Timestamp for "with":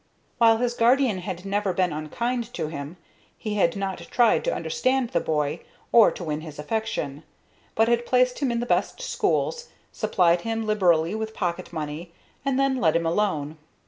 11.13-11.35